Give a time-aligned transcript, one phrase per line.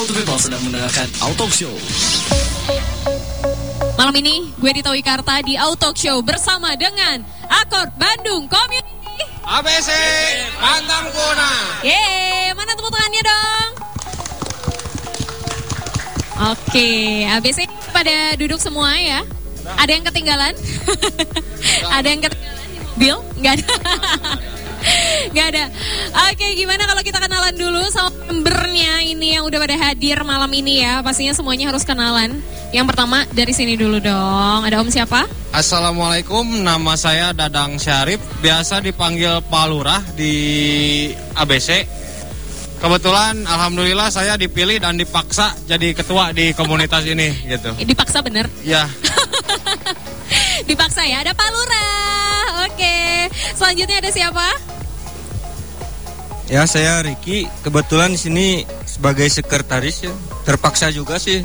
[0.00, 1.76] The people sedang mendengarkan Auto Show.
[4.00, 9.28] Malam ini gue Dita Wikarta di Auto Show bersama dengan Akord Bandung Community.
[9.44, 9.92] ABC
[10.56, 11.52] Pantang Kuna.
[11.84, 13.68] Yeay, mana tepuk tangannya dong?
[16.56, 16.88] Oke,
[17.28, 19.20] ABC pada duduk semua ya.
[19.76, 20.56] Ada yang ketinggalan?
[22.00, 22.68] ada yang ketinggalan?
[22.96, 23.20] Bill?
[23.36, 23.68] Nggak ada.
[25.34, 25.64] Nggak ada.
[26.32, 30.82] Oke, gimana kalau kita kenalan dulu sama membernya ini yang udah pada hadir malam ini
[30.82, 31.04] ya.
[31.04, 32.40] Pastinya semuanya harus kenalan.
[32.70, 34.60] Yang pertama dari sini dulu dong.
[34.64, 35.26] Ada Om siapa?
[35.50, 40.34] Assalamualaikum, nama saya Dadang Syarif, biasa dipanggil Pak Lurah di
[41.34, 41.98] ABC.
[42.80, 47.76] Kebetulan Alhamdulillah saya dipilih dan dipaksa jadi ketua di komunitas ini gitu.
[47.76, 48.48] Dipaksa bener?
[48.64, 48.88] Ya,
[50.68, 52.19] Dipaksa ya, ada Pak Lurah.
[52.80, 53.28] Oke,
[53.60, 54.46] selanjutnya ada siapa?
[56.48, 58.46] Ya saya Riki, kebetulan di sini
[58.88, 60.16] sebagai sekretaris ya.
[60.48, 61.44] Terpaksa juga sih.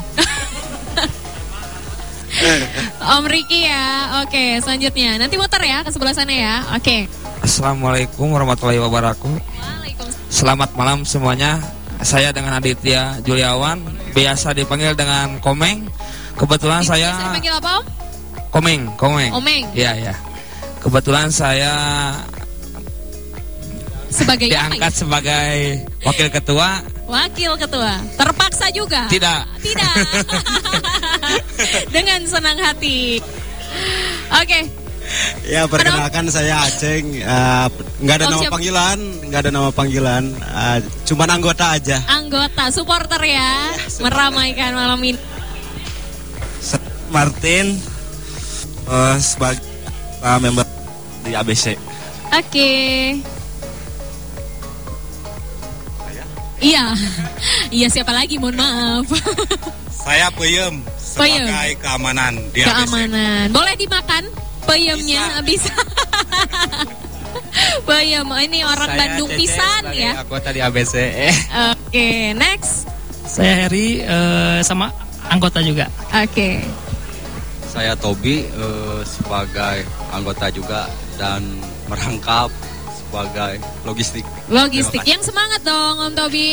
[3.20, 4.24] Om Riki ya.
[4.24, 5.20] Oke, selanjutnya.
[5.20, 6.64] Nanti muter ya ke sebelah sana ya.
[6.72, 7.04] Oke.
[7.44, 9.36] Assalamualaikum warahmatullahi wabarakatuh.
[9.36, 10.32] Waalaikumsalam.
[10.32, 11.60] Selamat malam semuanya.
[12.00, 13.84] Saya dengan Aditya Juliawan,
[14.16, 15.84] biasa dipanggil dengan Komeng.
[16.40, 17.84] Kebetulan Biasa saya dipanggil apa Om?
[18.56, 19.36] Komeng, Komeng.
[19.36, 19.68] Omeng.
[19.76, 20.16] Iya, ya.
[20.86, 21.74] Kebetulan saya
[24.06, 24.96] Sebagai diangkat ya?
[24.96, 25.50] sebagai
[26.00, 26.68] wakil ketua.
[27.04, 27.98] Wakil ketua.
[28.14, 29.10] Terpaksa juga?
[29.10, 29.40] Tidak.
[29.60, 29.94] Tidak.
[31.94, 33.18] Dengan senang hati.
[34.32, 34.60] Oke.
[35.44, 37.66] Ya perkenalkan saya Aceng, Eh,
[38.00, 38.52] nggak ada Oh, nama siap.
[38.54, 41.98] panggilan, nggak ada nama panggilan, Eh, cuman anggota aja.
[42.08, 43.70] Anggota, supporter ya.
[44.00, 45.18] meramaikan malam ini.
[47.08, 47.78] Martin
[48.84, 49.62] eh, sebagai
[50.20, 50.65] eh, member
[51.26, 51.74] di ABC.
[52.30, 52.72] Oke.
[56.62, 56.84] Iya.
[57.66, 58.38] Iya siapa lagi?
[58.38, 59.06] Mohon maaf.
[60.06, 60.86] Saya Peyem
[61.18, 61.46] Peyem.
[61.82, 63.50] keamanan di Keamanan.
[63.50, 64.22] Boleh dimakan
[64.62, 65.42] peyemnya?
[65.42, 65.74] Bisa.
[67.88, 68.26] Peyem.
[68.28, 70.22] Ini orang Bandung pisan ya.
[70.22, 70.94] Anggota di ABC.
[71.74, 72.86] Oke, next.
[73.26, 74.94] Saya Heri eh, sama
[75.26, 75.90] anggota juga.
[76.14, 76.62] Oke.
[77.66, 79.82] Saya Tobi eh, sebagai
[80.14, 80.86] anggota juga
[81.16, 81.42] dan
[81.88, 82.52] merangkap
[82.94, 84.24] sebagai logistik.
[84.52, 85.02] Logistik.
[85.08, 86.52] Yang semangat dong Om Tobi.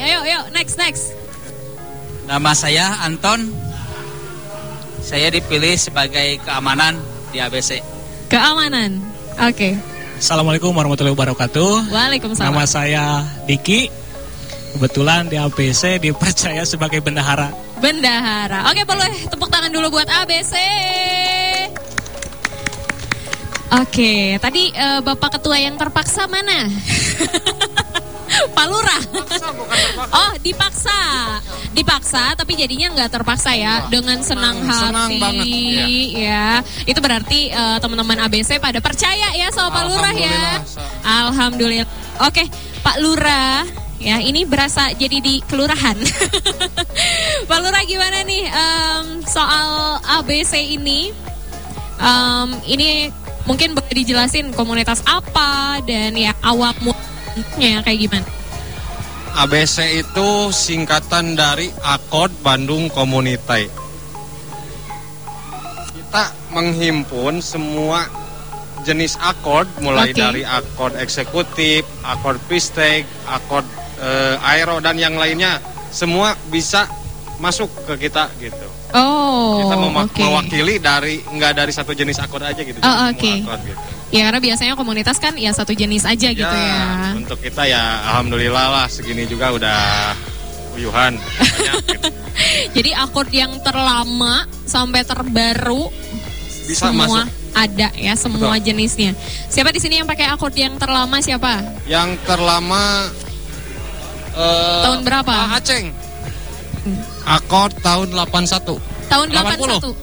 [0.00, 1.12] Ayo, ayo, next, next.
[2.26, 3.50] Nama saya Anton.
[5.06, 6.98] Saya dipilih sebagai keamanan
[7.30, 7.78] di ABC.
[8.26, 8.98] Keamanan.
[9.38, 9.78] Oke.
[10.18, 11.92] Assalamualaikum warahmatullahi wabarakatuh.
[11.94, 12.50] Waalaikumsalam.
[12.50, 13.04] Nama saya
[13.46, 13.86] Diki.
[14.76, 17.48] Kebetulan di ABC dipercaya sebagai bendahara.
[17.80, 18.68] Bendahara.
[18.68, 20.52] Oke, boleh tepuk tangan dulu buat ABC.
[23.66, 26.70] Oke, tadi eh, Bapak Ketua yang terpaksa mana?
[28.56, 29.02] Pak Lurah.
[30.10, 31.00] Oh, dipaksa.
[31.74, 35.20] Dipaksa, tapi jadinya nggak terpaksa ya, dengan senang, senang hati.
[35.20, 35.46] banget,
[36.14, 36.48] ya.
[36.86, 40.40] Itu berarti eh, teman-teman ABC pada percaya ya sama Pak Lurah ya.
[41.02, 41.88] Alhamdulillah.
[42.22, 42.46] Oke,
[42.86, 43.66] Pak Lurah.
[43.96, 45.96] Ya, ini berasa jadi di kelurahan.
[47.48, 51.16] Pak Lurah gimana nih em, soal ABC ini?
[51.96, 53.08] Em, ini
[53.46, 58.28] mungkin boleh dijelasin komunitas apa dan ya awaknya kayak gimana?
[59.36, 63.68] ABC itu singkatan dari Akord Bandung Community.
[65.92, 68.08] Kita menghimpun semua
[68.86, 70.22] jenis akord mulai Oke.
[70.22, 73.66] dari akord eksekutif, akord pistek, akord
[74.00, 75.60] eh, aero dan yang lainnya
[75.92, 76.88] semua bisa
[77.36, 78.65] masuk ke kita gitu.
[78.94, 79.74] Oh, kita
[80.06, 80.20] oke.
[80.22, 82.78] mewakili dari nggak dari satu jenis akord aja gitu.
[82.78, 83.32] Oh, oke.
[83.42, 83.80] akord gitu.
[84.14, 87.10] Ya karena biasanya komunitas kan ya satu jenis aja gitu ya.
[87.18, 87.82] Untuk kita ya
[88.14, 90.14] alhamdulillah lah segini juga udah
[90.78, 91.18] uyuhan.
[91.18, 92.08] Banyak, gitu.
[92.78, 95.90] Jadi akord yang terlama sampai terbaru
[96.70, 97.58] Bisa semua masuk.
[97.58, 98.66] ada ya semua Betul.
[98.70, 99.10] jenisnya.
[99.50, 101.64] Siapa di sini yang pakai akord yang terlama siapa?
[101.90, 103.10] Yang terlama
[104.38, 105.34] eh, Tahun berapa?
[105.58, 105.90] Aceng.
[107.26, 108.78] Akord tahun 81.
[109.06, 109.82] Tahun 80.
[109.82, 109.94] 81.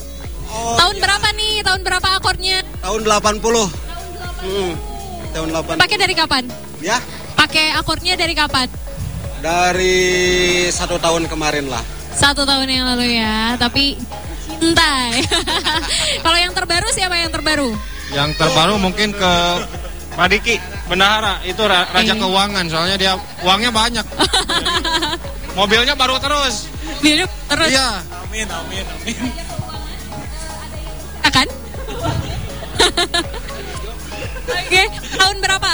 [0.53, 1.53] Tahun berapa nih?
[1.63, 2.57] Tahun berapa akordnya?
[2.79, 3.71] Tahun 80.
[4.43, 4.71] Hmm,
[5.31, 5.79] tahun 80.
[5.79, 6.43] Pakai dari kapan?
[6.77, 6.99] Ya,
[7.33, 8.67] Pakai akordnya dari kapan?
[9.39, 9.99] dari
[10.69, 11.83] satu tahun kemarin lah.
[12.13, 13.99] Satu tahun yang lalu ya, tapi
[14.57, 15.19] entai.
[16.23, 17.75] Kalau yang terbaru siapa yang terbaru?
[18.09, 19.31] Yang terbaru mungkin ke
[20.13, 20.55] Pak Diki,
[20.85, 22.15] bendahara itu ra- raja Eh.
[22.15, 24.05] keuangan soalnya dia uangnya banyak.
[25.53, 26.65] Mobilnya baru terus.
[26.99, 28.01] Biar terus Iya.
[28.25, 29.15] Amin, amin, amin.
[31.29, 31.47] kan?
[34.43, 34.83] Oke,
[35.13, 35.71] tahun berapa?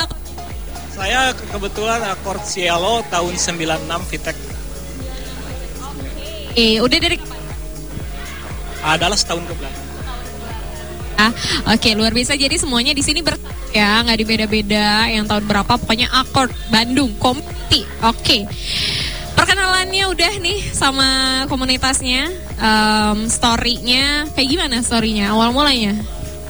[0.92, 4.38] Saya ke- kebetulan akord Cielo tahun 96 Vitek.
[6.54, 7.18] Eh, udah dari
[8.80, 9.88] Adalah setahun ke belakang.
[11.20, 11.32] Ah,
[11.68, 12.40] Oke, luar biasa.
[12.40, 13.36] Jadi semuanya di sini ber
[13.75, 15.12] ya, nggak dibeda-beda.
[15.12, 17.84] Yang tahun berapa, pokoknya akord Bandung, komiti.
[18.00, 18.48] Oke.
[19.50, 21.10] Perkenalannya udah nih sama
[21.50, 22.30] komunitasnya,
[22.62, 25.34] Em, story-nya kayak gimana story-nya?
[25.34, 25.98] Awal mulanya?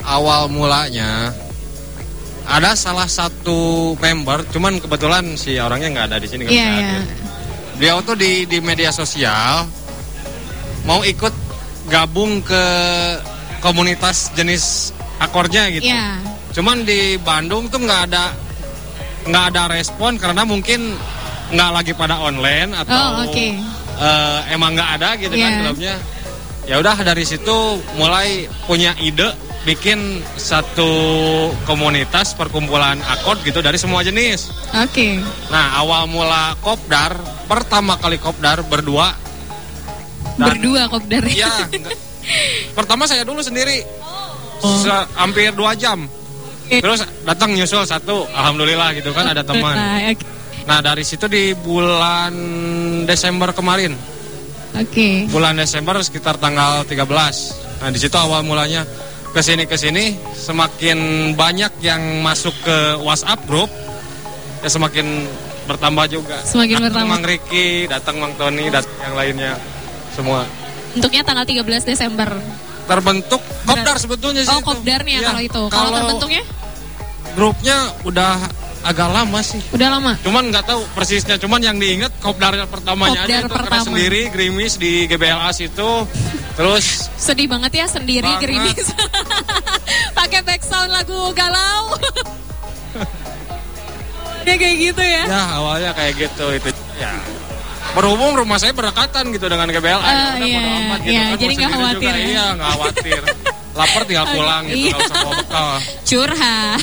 [0.03, 1.31] Awal mulanya
[2.43, 6.67] ada salah satu member, cuman kebetulan si orangnya nggak ada di sini Iya, iya.
[6.75, 7.01] hadir.
[7.79, 9.63] Beliau tuh di di media sosial
[10.83, 11.31] mau ikut
[11.87, 12.63] gabung ke
[13.63, 14.91] komunitas jenis
[15.23, 15.87] akornya gitu.
[15.87, 16.19] Iya.
[16.51, 18.35] Cuman di Bandung tuh nggak ada
[19.23, 20.99] nggak ada respon karena mungkin
[21.49, 23.47] nggak lagi pada online atau Oh, oke.
[23.97, 25.61] eh, emang nggak ada gitu kan Iya.
[25.63, 25.95] klubnya.
[26.63, 27.57] Ya udah dari situ
[27.95, 29.99] mulai punya ide bikin
[30.35, 30.87] satu
[31.63, 34.53] komunitas perkumpulan akord gitu dari semua jenis.
[34.71, 35.17] Oke.
[35.49, 39.17] Nah awal mula kopdar pertama kali kopdar berdua.
[40.37, 41.25] Dan- Berdua kopdar.
[41.25, 41.49] Iya.
[42.77, 43.81] Pertama saya dulu sendiri.
[44.61, 44.77] Oh.
[44.77, 46.05] Se- hampir dua jam.
[46.69, 49.73] Terus datang nyusul satu, alhamdulillah gitu kan ada teman.
[50.69, 52.29] Nah dari situ di bulan
[53.09, 53.97] Desember kemarin,
[54.77, 55.25] Oke.
[55.33, 57.09] bulan Desember sekitar tanggal 13.
[57.81, 58.85] Nah di situ awal mulanya
[59.33, 63.73] ke sini ke sini semakin banyak yang masuk ke WhatsApp grup,
[64.61, 65.25] ya semakin
[65.65, 66.37] bertambah juga.
[66.45, 67.17] Semakin Datang bertambah.
[67.17, 69.51] Mang Riki, datang Mang Tony, datang yang lainnya
[70.13, 70.45] semua.
[70.93, 72.29] Bentuknya tanggal 13 Desember.
[72.85, 74.53] Terbentuk kopdar sebetulnya sih.
[74.53, 75.63] Oh, kopdarnya Iya, kalau itu.
[75.69, 76.41] Kalau terbentuknya
[77.33, 78.37] grupnya udah
[78.81, 79.59] agak lama sih.
[79.69, 80.11] udah lama.
[80.19, 83.83] Cuman nggak tahu persisnya, cuman yang diinget kopdar pertamanya Kopdar aja itu pertama.
[83.83, 85.91] sendiri gerimis di GBLA situ.
[86.53, 88.41] Terus Sedih banget ya sendiri Banget.
[88.41, 88.87] gerimis.
[90.17, 91.95] Pakai background lagu galau.
[94.41, 95.23] ya kayak gitu ya.
[95.25, 97.11] ya awalnya kayak gitu itu ya
[97.91, 101.37] berhubung rumah saya berdekatan gitu dengan GBLA ya Ah, udah iya, amat gitu iya, kan,
[101.37, 102.23] jadi nggak khawatir juga, ya.
[102.23, 103.21] iya nggak khawatir
[103.71, 104.89] lapar tinggal pulang gitu Iya.
[104.89, 105.67] nggak usah bawa bekal
[106.01, 106.79] Curhat.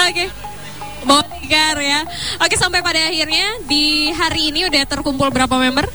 [0.00, 0.24] Oke.
[0.26, 0.49] Bawa
[1.02, 2.00] tikar ya.
[2.38, 5.86] Oke sampai pada akhirnya di hari ini udah terkumpul berapa member?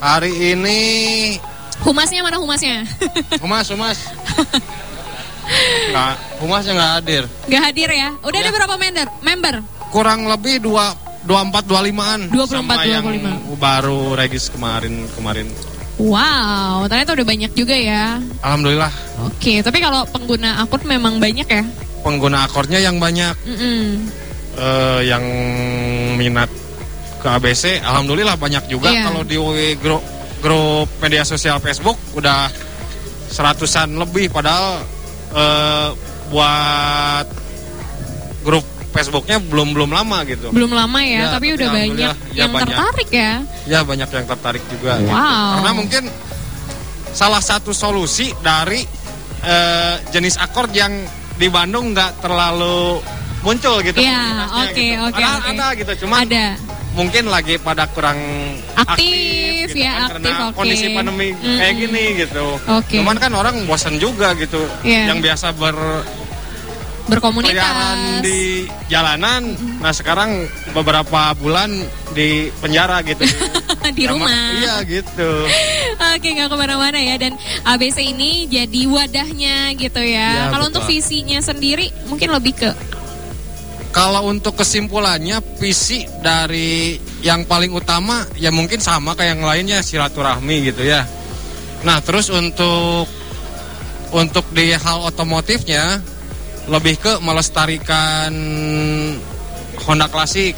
[0.00, 0.80] hari ini
[1.80, 2.88] Humasnya mana humasnya?
[3.36, 3.98] humas humas
[5.90, 8.08] nggak humasnya nggak hadir Gak hadir ya?
[8.20, 8.54] Udah ada Ya.
[8.54, 9.06] berapa member?
[9.20, 9.54] Member?
[9.90, 13.58] kurang lebih dua 24 25-an 24, sama yang 25.
[13.58, 15.46] baru regis kemarin kemarin
[16.00, 18.16] Wow, ternyata udah banyak juga ya.
[18.40, 18.88] alhamdulillah
[19.28, 21.60] Oke, tapi kalau pengguna akun memang banyak ya?
[22.00, 24.08] Pengguna akordnya yang banyak Mm-mm.
[24.54, 25.24] eh, yang
[26.14, 26.48] minat
[27.16, 29.04] ke ABC alhamdulillah banyak juga Iya.
[29.06, 29.36] kalau di
[29.76, 30.00] grup
[30.40, 32.48] grup media sosial Facebook udah
[33.26, 34.80] seratusan lebih padahal
[35.30, 35.88] eh,
[36.28, 37.26] buat
[38.40, 42.10] grup Facebooknya belum belum lama gitu Belum lama ya, Ya, tapi tapi udah banyak ya
[42.34, 42.66] yang banyak.
[42.66, 43.32] tertarik ya.
[43.64, 45.12] ya banyak yang tertarik juga gitu.
[45.12, 45.46] Wow.
[45.54, 46.02] karena mungkin
[47.10, 48.82] salah satu solusi dari
[49.40, 50.90] eh, jenis akord yang
[51.40, 53.00] di Bandung nggak terlalu
[53.40, 55.00] muncul gitu Iya, oke, gitu.
[55.08, 56.44] oke, ada, gitu cuman Ada.
[56.92, 58.20] mungkin lagi pada kurang
[58.76, 60.54] Aktif, gitu ya, kan, aktif, karena oke.
[60.54, 61.56] kondisi pandemi Mm-mm.
[61.56, 63.00] kayak gini gitu Oke.
[63.00, 65.08] cuman kan orang bosan juga gitu Iya.
[65.08, 65.76] yang biasa ber
[67.02, 67.50] Berkomunitas.
[67.50, 68.40] keliaran di
[68.86, 69.42] jalanan
[69.80, 71.72] nah sekarang beberapa bulan
[72.12, 73.24] di penjara gitu
[73.98, 74.30] di rumah.
[74.54, 75.26] iya gitu
[76.16, 77.14] Oke, nggak ke mana-mana ya.
[77.20, 80.28] Dan ABC ini jadi wadahnya gitu ya.
[80.30, 82.70] Ya, Kalau untuk visinya sendiri mungkin lebih ke
[83.90, 86.94] Kalau untuk kesimpulannya visi dari
[87.26, 91.02] yang paling utama ya mungkin sama kayak yang lainnya silaturahmi gitu ya.
[91.82, 93.10] Nah terus untuk
[94.14, 95.98] untuk di hal otomotifnya
[96.70, 98.30] lebih ke melestarikan
[99.82, 100.54] Honda klasik.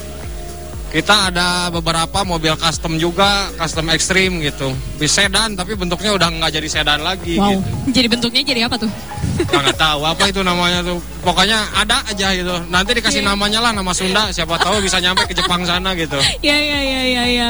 [0.92, 4.76] Kita ada beberapa mobil custom juga, custom ekstrim gitu.
[5.00, 7.48] Bisa sedan tapi bentuknya udah nggak jadi sedan lagi wow.
[7.48, 7.64] gitu.
[7.96, 8.92] Jadi bentuknya jadi apa tuh?
[9.40, 11.00] Nggak tahu apa itu namanya tuh.
[11.22, 12.50] Pokoknya ada aja gitu.
[12.66, 13.30] Nanti dikasih Iya.
[13.30, 14.34] namanya lah nama Sunda.
[14.34, 16.18] Siapa tahu bisa nyampe ke Jepang sana gitu.
[16.46, 17.48] ya ya ya ya ya.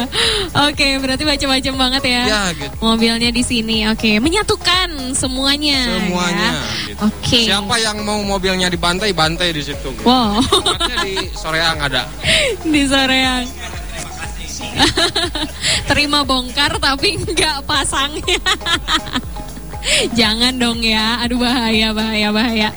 [0.68, 2.22] Oke, berarti macam-macam banget ya.
[2.28, 2.74] Ya gitu.
[2.84, 3.88] Mobilnya di sini.
[3.88, 5.88] Oke, menyatukan semuanya.
[5.88, 6.50] Semuanya.
[6.52, 6.84] ya.
[6.84, 7.00] gitu.
[7.08, 7.40] Oke.
[7.48, 9.88] Siapa yang mau mobilnya dibantai, bantai di situ.
[9.88, 10.04] Gitu.
[10.04, 10.44] Wow.
[10.44, 12.04] Tempatnya di Soreang ada.
[12.76, 13.44] di Soreang.
[15.88, 18.40] Terima bongkar tapi nggak pasangnya.
[20.14, 21.18] Jangan dong ya.
[21.20, 22.68] Aduh bahaya bahaya bahaya.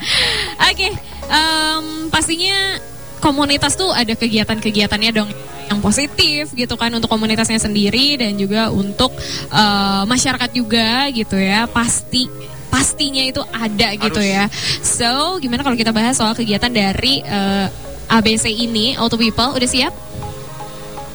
[0.66, 0.88] Oke,
[1.26, 2.78] em, pastinya
[3.18, 5.30] komunitas tuh ada kegiatan-kegiatannya dong
[5.66, 9.10] yang positif gitu kan untuk komunitasnya sendiri dan juga untuk
[9.50, 11.66] eh, masyarakat juga gitu ya.
[11.66, 12.26] Pasti
[12.66, 14.34] pastinya itu ada gitu Harus.
[14.36, 14.44] ya.
[14.82, 17.66] So, gimana kalau kita bahas soal kegiatan dari eh,
[18.06, 19.90] ABC ini Auto People udah siap?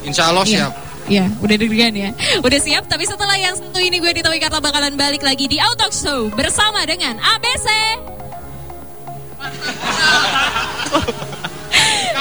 [0.04, 0.58] Insya Allah Iya.
[0.68, 0.74] siap.
[1.10, 2.10] Ya, udah deg-degan ya.
[2.46, 5.58] Udah siap, tapi setelah yang satu ini gue di Tawi Karta bakalan balik lagi di
[5.58, 7.68] Auto Show bersama dengan ABC.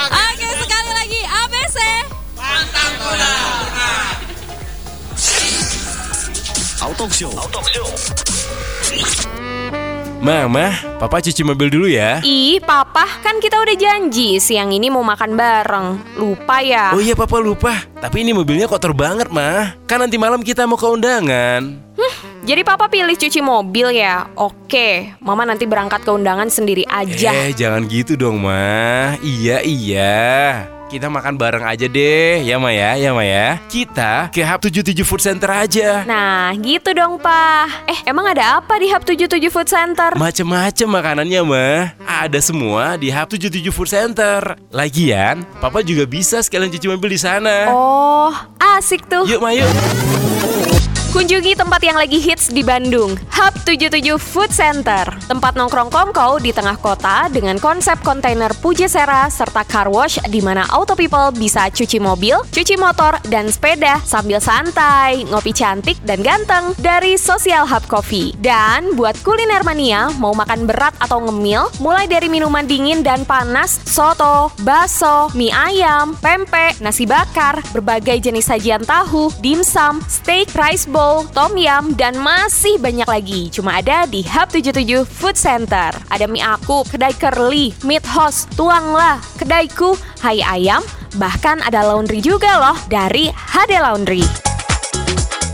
[0.00, 1.78] Oke, sekali lagi ABC.
[6.80, 7.28] Auto Show.
[10.20, 12.20] Mama, papa cuci mobil dulu ya.
[12.24, 15.88] Ih, papa, kan kita udah janji siang ini mau makan bareng.
[16.16, 16.92] Lupa ya?
[16.92, 19.76] Oh iya papa lupa, tapi ini mobilnya kotor banget mah.
[19.84, 21.92] Kan nanti malam kita mau ke undangan.
[22.50, 24.26] Jadi papa pilih cuci mobil ya?
[24.34, 27.30] Oke, mama nanti berangkat ke undangan sendiri aja.
[27.46, 29.14] Eh jangan gitu dong mah.
[29.22, 30.18] Iya iya.
[30.90, 33.62] Kita makan bareng aja deh, ya Ma ya, ya Ma ya.
[33.70, 36.02] Kita ke Hub 77 Food Center aja.
[36.02, 37.86] Nah, gitu dong, Pak.
[37.86, 40.18] Eh, emang ada apa di Hub 77 Food Center?
[40.18, 46.74] Macem-macem makanannya mah Ada semua di Hub 77 Food Center Lagian, Papa juga bisa sekalian
[46.74, 49.22] cuci mobil di sana Oh, asik tuh.
[49.30, 49.70] Yuk Ma yuk
[51.10, 55.02] Kunjungi tempat yang lagi hits di Bandung, Hub 77 Food Center.
[55.26, 60.70] Tempat nongkrong kongkow di tengah kota dengan konsep kontainer Pujasera serta car wash di mana
[60.70, 66.78] auto people bisa cuci mobil, cuci motor, dan sepeda sambil santai, ngopi cantik dan ganteng
[66.78, 68.30] dari Social Hub Coffee.
[68.38, 73.82] Dan buat kuliner mania mau makan berat atau ngemil, mulai dari minuman dingin dan panas,
[73.82, 80.99] soto, bakso, mie ayam, pempek, nasi bakar, berbagai jenis sajian tahu, dimsum, steak, rice bowl,
[81.32, 83.48] tom yum, dan masih banyak lagi.
[83.48, 85.90] Cuma ada di Hub 77 Food Center.
[86.12, 90.84] Ada mie aku, kedai curly, meat host, tuanglah, kedaiku, hai ayam,
[91.16, 94.49] bahkan ada laundry juga loh dari HD Laundry.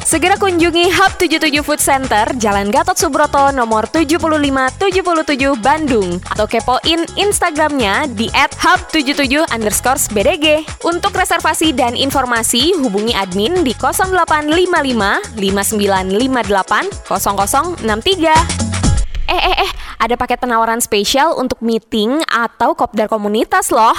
[0.06, 8.06] Segera kunjungi Hub 77 Food Center, Jalan Gatot Subroto nomor 7577 Bandung atau kepoin Instagramnya
[8.14, 10.62] di @hub77 underscore BDG.
[10.86, 19.26] Untuk reservasi dan informasi hubungi admin di 0855 5958 0063.
[19.26, 23.98] Eh eh eh, ada paket penawaran spesial untuk meeting atau kopdar komunitas loh.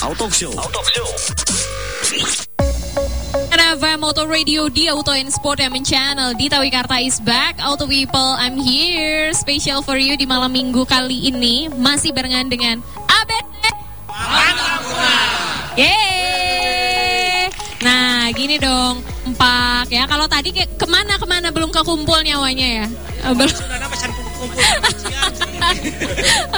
[0.00, 0.56] Auto Show.
[3.70, 6.34] FM Auto Radio di Auto and Sport Diamond Channel.
[6.34, 7.62] Di Tawikarta is back.
[7.62, 9.30] Auto People I'm here.
[9.30, 11.70] Special for you di malam minggu kali ini.
[11.70, 13.62] Masih barengan dengan ABC
[15.78, 17.46] Yeay.
[17.80, 22.86] Nah gini dong Empak ya Kalau tadi kayak ke mana-kemana belum kekumpul nyawanya ya?
[23.22, 23.54] Eh, Belum.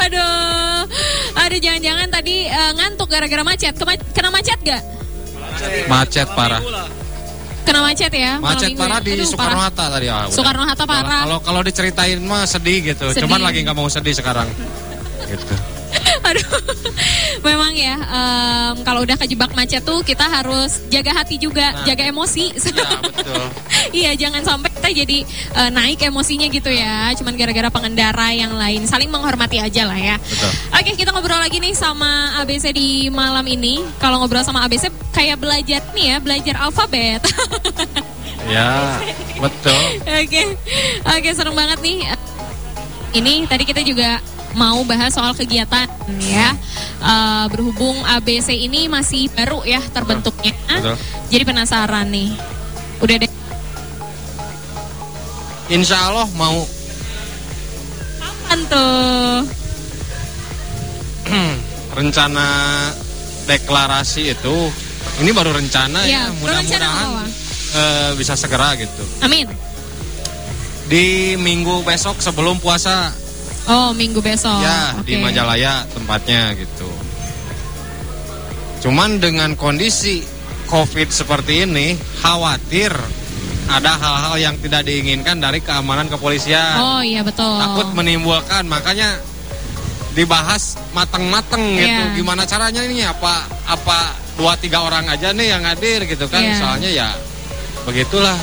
[0.09, 0.88] Aduh.
[1.37, 3.76] Aduh jangan-jangan tadi eh, ngantuk gara-gara macet.
[3.76, 4.81] Kema- Kena macet gak?
[5.92, 6.64] Macet parah.
[7.62, 8.33] Kena macet ya?
[8.38, 9.07] Macet parah ya?
[9.07, 9.61] di Aduh, Soekarno.
[9.61, 10.28] Hatta tadi udah.
[10.28, 11.02] Soekarno Hatta parah.
[11.23, 13.07] Kalau- Kalau kalau diceritain mah sedih gitu.
[13.11, 13.23] Sedih.
[13.25, 14.49] Cuman lagi nggak mau sedih sekarang.
[15.25, 15.47] Gitu.
[16.32, 16.48] Aduh,
[17.46, 21.84] memang ya em, kalau udah kejebak macet tuh kita harus jaga hati juga, Nah.
[21.84, 22.56] jaga emosi.
[22.56, 23.44] Ya betul.
[23.92, 27.12] iya, jangan sampai kita jadi eh, naik emosinya gitu ya.
[27.14, 30.16] Cuman gara-gara pengendara yang lain, saling menghormati aja lah ya.
[30.16, 30.50] Betul.
[30.72, 33.84] Oke, kita ngobrol lagi nih sama ABC di malam ini.
[33.98, 37.20] Kalau ngobrol sama ABC kayak belajar nih ya, belajar alfabet.
[38.42, 38.98] Ya
[39.38, 40.02] betul.
[40.02, 40.58] Oke,
[41.06, 42.10] oke serem banget nih.
[43.14, 44.18] Ini tadi kita juga
[44.54, 45.88] mau bahas soal kegiatan
[46.23, 46.54] ya.
[47.02, 50.54] Eh, berhubung ABC ini masih baru ya terbentuknya.
[50.68, 50.97] Betul.
[51.32, 52.30] Jadi penasaran nih.
[53.02, 53.30] Udah deh.
[55.73, 56.68] Insya Allah mau
[58.21, 59.49] Kapan tuh?
[61.97, 62.49] rencana
[63.44, 64.56] deklarasi itu
[65.21, 67.09] ini baru rencana Iya, ya rencana mudah-mudahan
[67.76, 69.49] eh, bisa segera gitu Amin.
[70.88, 73.12] di minggu besok sebelum puasa
[73.69, 74.59] Oh, minggu besok.
[74.59, 75.23] ya di Oke.
[75.23, 76.90] Majalaya tempatnya gitu
[78.83, 80.26] cuman dengan kondisi
[80.66, 82.90] covid seperti ini khawatir
[83.71, 87.47] ada hal-hal yang tidak diinginkan dari keamanan kepolisian Oh, iya betul.
[87.62, 89.23] takut menimbulkan makanya
[90.12, 92.12] dibahas matang-matang gitu Iya.
[92.12, 96.59] gimana caranya ini apa apa dua tiga orang aja nih yang hadir gitu kan Iya.
[96.59, 97.09] soalnya ya
[97.87, 98.37] begitulah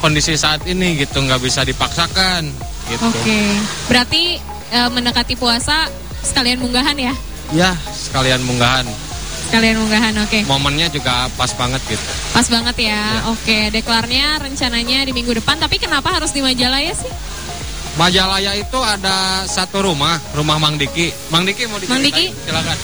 [0.00, 2.48] kondisi saat ini gitu nggak bisa dipaksakan
[2.88, 3.38] gitu Oke.
[3.86, 4.40] Berarti
[4.72, 5.86] eh, mendekati puasa
[6.22, 7.14] sekalian munggahan ya?
[7.52, 8.88] ya sekalian munggahan
[9.42, 10.48] Sekalian munggahan, oke.
[10.48, 12.00] momennya juga pas banget gitu
[12.32, 13.28] Pas banget ya.
[13.28, 15.60] Oke, deklarnya rencananya di minggu depan.
[15.60, 17.12] Tapi kenapa harus di Majalaya sih?
[17.92, 22.48] Majalaya itu ada satu rumah rumah Mang Diki Mang Diki mau Mang diceritain Diki?
[22.48, 22.78] silakan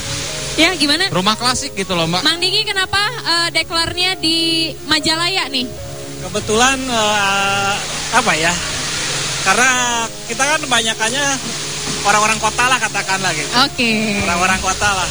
[0.61, 1.09] Ya, gimana?
[1.09, 4.37] rumah klasik gitu loh mbak Mang Diki kenapa eh, deklarnya di
[4.85, 5.65] Majalaya nih?
[6.21, 7.73] Kebetulan eh,
[8.13, 8.53] apa ya?
[9.41, 9.71] Karena
[10.29, 11.27] kita kan banyakannya
[12.07, 13.51] orang-orang kota lah katakanlah gitu.
[13.65, 14.23] Oke.
[14.23, 15.09] Orang-orang kota lah.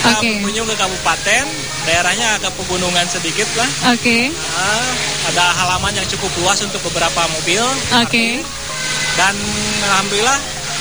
[0.00, 0.40] Kita Oke.
[0.40, 1.44] berkunjung ke kabupaten
[1.84, 3.68] daerahnya agak pegunungan sedikit lah.
[3.92, 4.30] Oke.
[4.32, 4.92] Nah,
[5.32, 7.64] ada halaman yang cukup luas untuk beberapa mobil.
[8.00, 8.40] Oke.
[9.18, 9.34] Dan
[9.90, 10.38] alhamdulillah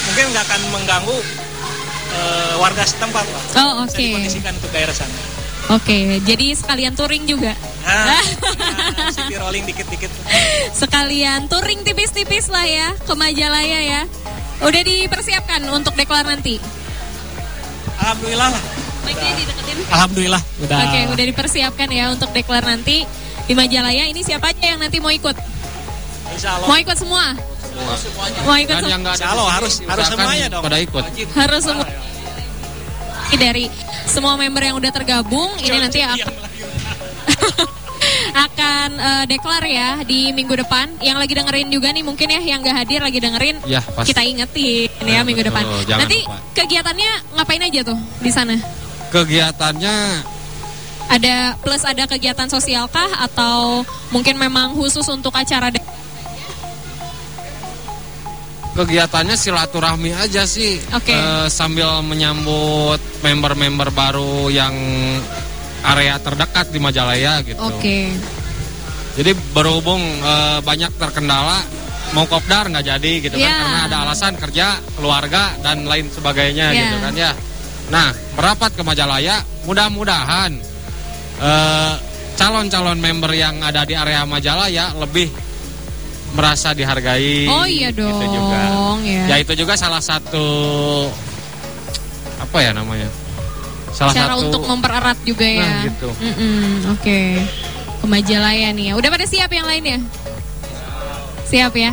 [0.07, 1.17] mungkin nggak akan mengganggu
[2.15, 3.43] eh, warga setempat Pak.
[3.59, 3.99] Oh, Bisa oke.
[3.99, 5.39] dikondisikan untuk daerah sana.
[5.69, 7.53] Oke, jadi sekalian touring juga.
[7.89, 8.21] Nah,
[8.61, 10.13] nah, rolling dikit-dikit.
[10.77, 14.01] Sekalian touring tipis-tipis lah ya ke Majalaya ya.
[14.59, 16.59] Udah dipersiapkan untuk deklar nanti.
[17.97, 18.63] Alhamdulillah lah.
[19.09, 19.77] Dideketin.
[19.89, 20.77] Alhamdulillah udah.
[20.85, 23.07] Oke, udah dipersiapkan ya untuk deklar nanti
[23.43, 24.05] di Majalaya.
[24.05, 25.33] Ini siapa aja yang nanti mau ikut?
[26.29, 26.67] Insya Allah.
[26.67, 27.25] Mau ikut semua?
[28.45, 28.91] Mau ikut Dan semua?
[28.91, 30.63] yang nggak ada Insya Allah harus- harus semuanya dong.
[30.63, 31.03] Pada ikut.
[31.33, 31.87] Harus semua.
[33.29, 33.65] Ini dari
[34.05, 36.17] semua member yang udah tergabung, ini nanti akan
[38.33, 40.89] akan eh, deklar ya di minggu depan.
[41.01, 43.55] Yang lagi dengerin juga nih mungkin ya yang gak hadir lagi dengerin.
[43.65, 44.13] Ya, pasti.
[44.13, 45.51] Kita ingetin ya Ya, minggu betul.
[45.53, 45.63] depan.
[45.99, 46.37] Nanti lupa.
[46.55, 48.55] kegiatannya ngapain aja tuh di sana?
[49.09, 49.95] Kegiatannya
[51.09, 53.81] Ada plus ada kegiatan sosial kah atau
[54.13, 55.73] mungkin memang khusus untuk acara
[58.79, 60.79] kegiatannya silaturahmi aja sih.
[60.95, 61.11] Oke.
[61.11, 64.71] Eh, sambil menyambut member-member baru yang
[65.81, 67.59] area terdekat di Majalaya gitu.
[67.59, 68.11] Oke.
[69.15, 71.63] Jadi berhubung eh, banyak terkendala
[72.09, 73.57] mau kopdar nggak jadi gitu kan Ya.
[73.59, 76.79] karena ada alasan kerja, keluarga dan lain sebagainya Ya.
[76.87, 77.31] gitu kan ya.
[77.89, 80.51] Nah, merapat ke Majalaya, mudah-mudahan
[81.39, 81.93] eh,
[82.35, 85.27] calon-calon member yang ada di area Majalaya lebih
[86.29, 87.49] merasa dihargai.
[87.49, 88.59] Oh iya gitu juga.
[88.69, 89.23] dong ya.
[89.33, 90.45] Ya itu juga salah satu
[92.39, 93.09] apa ya namanya?
[93.99, 95.59] Salah Cara satu untuk mempererat juga ya.
[95.67, 96.09] Nah, gitu.
[96.95, 97.43] Oke.
[97.99, 98.93] Ke Majalaya nih ya.
[98.95, 99.99] Udah pada siap yang lainnya?
[101.51, 101.91] Siap ya.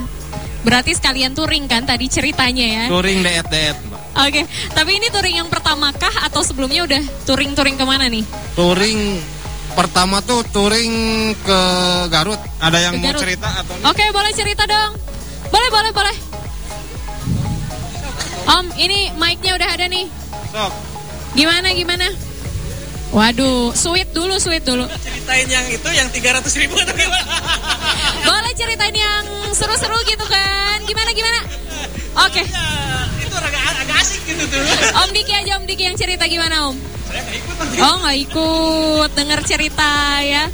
[0.62, 2.84] Berarti sekalian touring kan tadi ceritanya ya.
[2.86, 3.74] touring deet-deet.
[4.22, 4.46] Oke.
[4.70, 8.22] Tapi ini touring yang pertama kah atau sebelumnya udah touring-touring ke mana nih?
[8.54, 9.18] Touring
[9.74, 11.60] pertama tuh touring ke
[12.06, 12.38] Garut.
[12.62, 13.22] Ada yang Ke mau Garut.
[13.26, 14.94] cerita atau Oke, boleh cerita dong.
[15.50, 16.16] Boleh, boleh, boleh.
[18.46, 20.06] Om, ini mic-nya udah ada nih.
[20.54, 20.95] Sok.
[21.36, 22.08] Gimana, gimana?
[23.12, 24.88] Waduh, sweet dulu, sweet dulu.
[25.04, 27.24] Ceritain yang itu yang 300 ribu atau gimana?
[28.24, 29.22] Boleh ceritain yang
[29.52, 30.80] seru-seru gitu kan?
[30.84, 31.40] Gimana, gimana?
[32.26, 32.66] Oke, Ya,
[33.20, 34.64] itu agak, agak asik gitu tuh.
[35.04, 36.76] Om Diki aja, Om Diki yang cerita gimana, Om?
[37.06, 37.76] Saya nggak ikut nanti.
[37.78, 39.90] Oh, nggak ikut denger cerita
[40.24, 40.44] ya.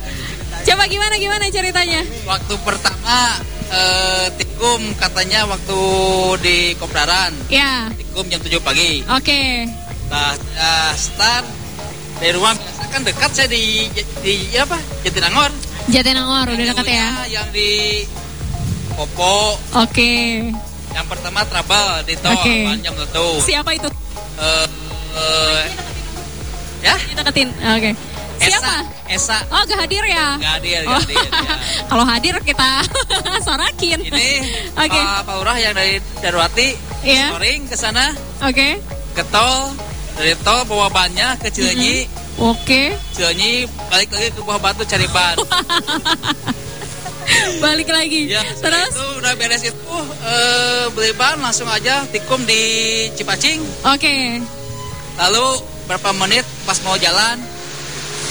[0.62, 2.02] Coba gimana, gimana ceritanya?
[2.26, 3.38] Waktu pertama
[3.70, 5.80] eh, Tikum katanya waktu
[6.38, 9.42] di Kopdaran Ya, Tikum jam 7 pagi oke.
[10.08, 11.46] Nah saya start
[12.16, 13.88] dari rumah biasa kan dekat saya di,
[14.20, 15.50] di apa Jatinangor
[15.86, 17.08] Jatinangor udah dekat ya?
[17.28, 17.70] Yang di
[18.92, 20.12] Popo Oke.
[20.92, 22.56] Yang pertama Trouble di tol Oke.
[22.78, 23.88] jam satu Siapa itu?
[24.36, 24.66] Eh,
[25.14, 25.62] eh,
[26.82, 27.48] Ya Deketin.
[27.72, 27.90] Oke.
[28.38, 28.74] Siapa?
[29.06, 30.34] Esa Oh, gak hadir ya?
[30.36, 31.54] Gak hadir, Oh, gak hadir ya.
[31.90, 32.70] Kalau hadir kita
[33.46, 33.98] sorakin.
[34.02, 34.30] Ini
[34.74, 34.98] Oke.
[34.98, 36.68] eh, Pak Lurah yang dari Darwati
[37.02, 37.30] Iya.
[37.30, 38.78] Scoring ke sana Oke.
[39.12, 39.72] ke tol
[40.12, 42.96] dari tol bawa bannya ke Cilenyi Oke.
[43.12, 45.36] Cilenyi balik lagi ke Buah Batu cari ban
[47.60, 48.26] Balik lagi.
[48.28, 48.90] ya Terus?
[48.90, 52.62] itu udah beres itu eh, beli ban langsung aja tikum di
[53.12, 54.42] Cipacing Oke.
[55.16, 55.46] lalu
[55.84, 57.38] berapa menit pas mau jalan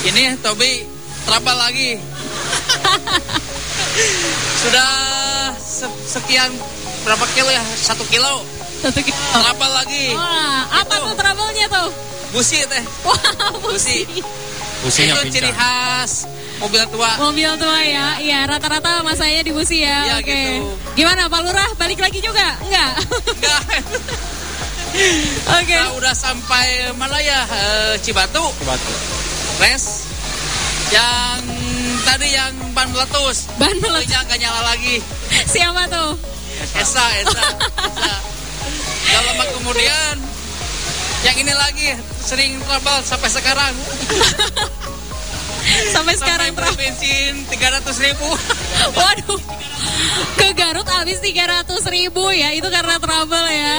[0.02, 0.84] ini Tobi
[1.24, 1.96] trouble lagi
[4.62, 4.90] sudah
[5.54, 6.50] se- sekian
[7.02, 8.42] berapa kilo ya satu kilo
[8.82, 9.14] Satu kilo.
[9.32, 11.04] trouble lagi Wah, apa Itu.
[11.04, 11.88] tuh trouble-nya tuh?
[12.30, 13.20] busi teh Wah,
[13.62, 13.98] busi
[14.82, 16.26] Businya itu ciri khas
[16.58, 19.98] mobil tua Mobil tua ya, iya rata-rata masanya di busi ya.
[20.04, 20.26] Iya, Oke.
[20.26, 20.66] gitu.
[20.94, 21.70] Gimana Pak Lurah?
[21.74, 22.54] Balik lagi juga?
[22.60, 22.90] Enggak.
[23.32, 23.62] Enggak.
[25.58, 25.74] Oke.
[25.74, 28.92] Nah, udah sampai mana ya Eh, Cibatu Batu.
[29.58, 30.06] res
[30.90, 31.40] yang
[32.02, 34.12] tadi yang ban meletus Ban meletus.
[34.12, 34.98] Nggak nyala lagi
[35.46, 36.14] Siapa tuh?
[36.74, 37.42] Esa Esa
[37.86, 38.14] Esa
[39.12, 40.16] Gak lama kemudian
[41.22, 43.74] yang ini lagi sering trouble sampai sekarang
[45.94, 48.28] Sampai sekarang sampai bensin 300 ribu
[48.98, 49.40] Waduh.
[50.34, 52.50] Ke Garut habis 300 ribu ya.
[52.54, 53.78] Itu karena trouble ya.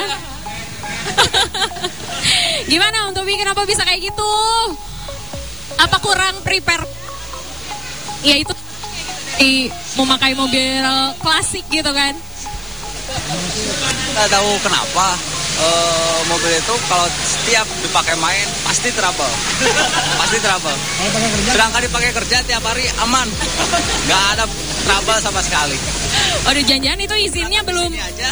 [2.72, 4.32] Gimana untuk bikin kenapa bisa kayak gitu?
[5.76, 6.88] Apa kurang prepare?
[8.24, 8.54] Ya itu
[9.36, 9.68] di
[10.00, 10.80] memakai mobil
[11.20, 12.16] klasik gitu kan.
[14.14, 15.06] Nggak tahu kenapa
[15.58, 19.34] eh, mobil itu kalau setiap dipakai main pasti trouble,
[20.20, 20.78] pasti trouble.
[21.50, 23.26] Sedangkan dipakai kerja tiap hari aman,
[24.06, 24.44] nggak ada
[24.86, 25.78] trouble sama sekali.
[26.44, 28.28] Waduh jangan-jangan itu izinnya belum aja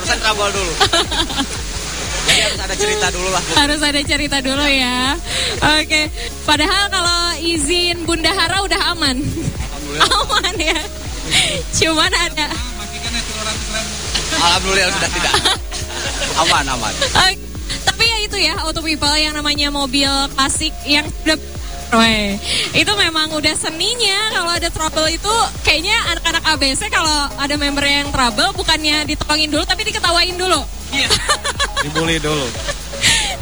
[0.00, 0.72] urusan trouble dulu.
[2.26, 3.42] Jadi harus ada cerita dulu lah.
[3.54, 5.14] Harus ada cerita dulu ya.
[5.78, 6.10] Oke.
[6.42, 9.22] Padahal kalau izin Bunda Hara udah aman.
[10.02, 10.80] Aman ya.
[11.70, 12.50] Cuman ada.
[14.40, 15.32] Alhamdulillah sudah tidak.
[16.36, 16.92] Aman, aman.
[16.92, 17.34] Oke,
[17.88, 21.38] tapi ya itu ya auto people yang namanya mobil klasik yang udah
[21.94, 22.34] Weh,
[22.74, 25.30] itu memang udah seninya kalau ada trouble itu
[25.62, 30.66] kayaknya anak-anak ABC kalau ada member yang trouble bukannya ditolongin dulu tapi diketawain dulu.
[31.86, 32.42] Dibully dulu.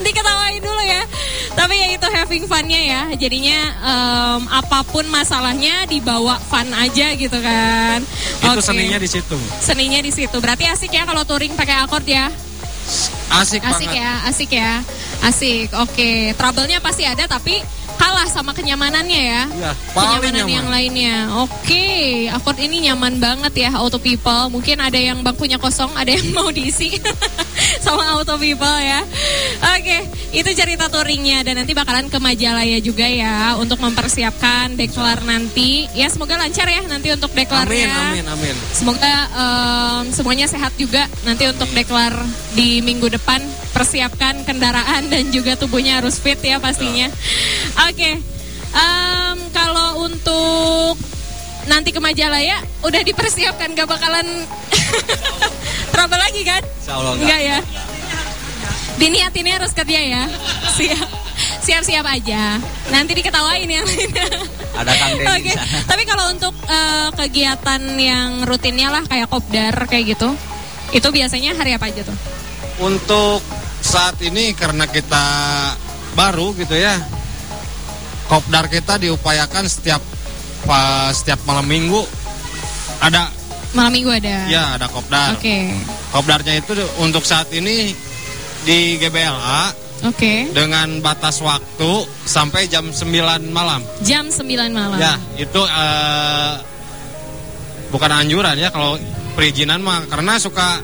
[0.00, 1.02] Diketawain dulu ya.
[1.54, 3.02] Tapi ya itu having funnya ya.
[3.14, 8.02] Jadinya em, apa pun masalahnya dibawa fun aja gitu kan.
[8.42, 8.64] Itu Oke.
[8.64, 9.36] seninya di situ.
[9.60, 10.36] Seninya di situ.
[10.42, 12.26] Berarti asik ya kalau touring pakai akord ya.
[13.34, 13.98] Asik, Asik banget.
[13.98, 14.72] ya, asik ya.
[15.24, 15.68] Asik.
[15.80, 17.58] Oke, trouble-nya pasti ada tapi
[17.94, 19.42] kalah sama kenyamanannya ya.
[19.48, 20.52] Iya, Kenyamanan nyaman.
[20.52, 21.16] yang lainnya.
[21.40, 21.86] Oke,
[22.28, 24.50] akord ini nyaman banget ya auto people.
[24.50, 26.94] Mungkin ada yang bangkunya kosong, ada yang mau diisi
[27.84, 29.00] sama auto people ya.
[29.78, 29.98] Oke,
[30.32, 35.86] itu cerita touringnya dan nanti bakalan ke Majalaya juga ya untuk mempersiapkan deklar nanti.
[35.92, 37.88] Ya semoga lancar ya nanti untuk deklarnya.
[38.10, 38.54] Amin, amin, amin.
[38.72, 42.12] Semoga em, semuanya sehat juga nanti untuk deklar
[42.52, 43.40] di minggu depan.
[43.74, 47.10] Persiapkan kendaraan dan juga tubuhnya harus fit ya pastinya.
[47.84, 48.16] Oke,
[48.72, 50.96] em, kalau untuk
[51.64, 54.24] nanti ke Majalaya udah dipersiapkan gak bakalan
[55.92, 56.62] trouble lagi kan?
[56.64, 57.58] Insya Allah Enggak ya?
[58.94, 60.22] Diniatinnya harus kerja ya.
[60.72, 61.08] Siap.
[61.60, 62.56] Siap-siap aja.
[62.88, 64.28] Nanti diketawain yang lainnya.
[64.74, 65.78] Ada Kang Oke, sana.
[65.86, 70.32] tapi kalau untuk eh, kegiatan yang rutinnya lah kayak kopdar kayak gitu,
[70.92, 72.16] itu biasanya hari apa aja tuh?
[72.80, 73.40] Untuk
[73.80, 75.24] saat ini karena kita
[76.14, 76.98] baru gitu ya,
[78.26, 80.00] kopdar kita diupayakan setiap
[80.62, 82.00] pa- setiap malam minggu
[82.98, 83.28] ada
[83.74, 84.46] Malam minggu ada.
[84.46, 85.34] ya ada kopdar.
[85.34, 85.74] Oke,
[86.08, 87.90] Kopdarnya itu untuk saat ini
[88.62, 89.74] di GBLA
[90.06, 90.54] oke.
[90.54, 91.90] dengan batas waktu
[92.22, 93.10] sampai jam 9
[93.50, 93.82] malam.
[94.00, 94.94] Jam 9 malam.
[94.94, 96.54] Ya, itu eh,
[97.90, 98.94] bukan anjuran ya kalau
[99.34, 100.78] perizinan mah karena suka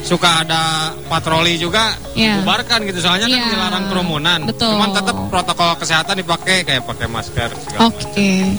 [0.00, 0.62] suka ada
[1.06, 2.40] patroli juga Ya.
[2.40, 3.48] bubarkan gitu soalnya kan Ya.
[3.50, 4.40] dilarang kerumunan.
[4.46, 4.72] Betul.
[4.74, 8.56] Cuman tetap protokol kesehatan dipakai kayak pakai masker Oke.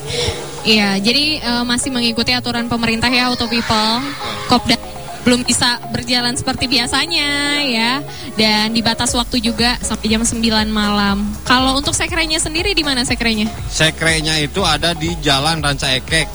[0.62, 4.04] Iya, jadi eh, masih mengikuti aturan pemerintah ya Auto People.
[4.52, 4.78] Kopdar
[5.20, 7.92] belum bisa berjalan seperti biasanya ya
[8.34, 11.22] dan dibatas waktu juga sampai jam 9 malam.
[11.44, 13.46] Kalau untuk sekrenya sendiri di mana sekrenya?
[13.70, 16.28] Sekrenya itu ada di Jalan Ranca Ekek.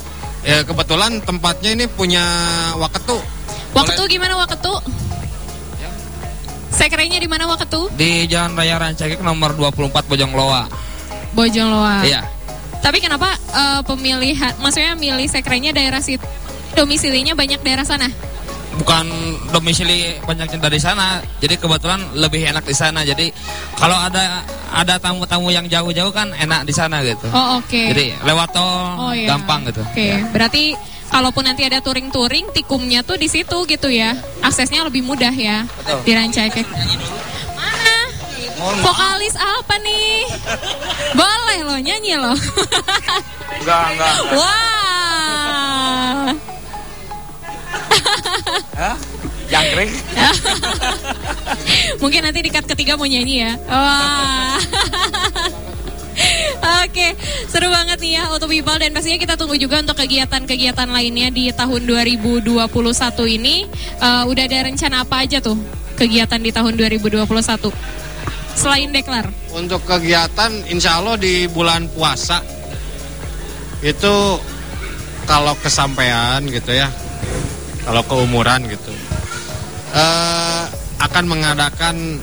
[0.45, 2.21] Ya, kebetulan tempatnya ini punya
[2.77, 3.17] Waketu.
[3.75, 4.73] Waktu gimana waktu?
[6.75, 7.87] Sekrenya di mana waktu?
[7.95, 10.67] Di Jalan Raya Rancakek nomor 24 Bojongloa.
[11.33, 12.03] Bojongloa.
[12.03, 12.27] Iya.
[12.83, 16.27] Tapi kenapa eh, pemilihan, maksudnya milih sekrenya daerah situ?
[16.75, 18.11] Domisilinya banyak daerah sana.
[18.75, 19.07] Bukan
[19.55, 23.07] domisili banyak dari sana, jadi kebetulan lebih enak di sana.
[23.07, 23.31] Jadi
[23.79, 24.43] kalau ada
[24.75, 27.31] ada tamu-tamu yang jauh-jauh kan enak di sana gitu.
[27.31, 27.71] Oh oke.
[27.95, 28.67] Jadi lewat tol
[28.99, 29.31] Oh, iya.
[29.31, 29.79] gampang gitu.
[29.79, 30.75] Oke, berarti
[31.11, 34.17] kalaupun nanti ada touring-touring, tikumnya tuh di situ gitu ya.
[34.41, 35.65] Aksesnya lebih mudah ya.
[35.67, 36.01] Betul.
[36.05, 36.67] Di Rancaikek.
[37.57, 37.99] Mana?
[38.81, 40.25] Vokalis apa nih?
[41.13, 42.39] Boleh loh, nyanyi loh.
[43.61, 44.15] Enggak, enggak.
[44.37, 44.65] Wah.
[49.55, 49.91] Jangkrik.
[52.03, 53.53] Mungkin nanti di cut ketiga mau nyanyi ya.
[53.69, 54.59] Wah.
[56.85, 57.11] Oke,
[57.55, 61.55] seru banget nih ya Auto People dan pastinya kita tunggu juga untuk kegiatan-kegiatan lainnya di
[61.55, 62.51] tahun 2021
[63.31, 63.71] ini.
[64.03, 65.55] Eh, udah ada rencana apa aja tuh
[65.95, 67.71] kegiatan di tahun 2021?
[68.59, 69.31] Selain deklar.
[69.55, 72.43] Untuk kegiatan insya Allah di bulan puasa
[73.87, 74.15] itu
[75.31, 76.91] kalau kesampaian gitu ya,
[77.87, 78.91] kalau keumuran gitu,
[79.95, 80.65] eh,
[81.07, 82.19] akan mengadakan